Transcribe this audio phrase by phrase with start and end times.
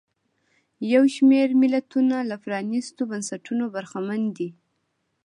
[0.93, 4.49] یو شمېر ملتونه له پرانیستو بنسټونو برخمن دي.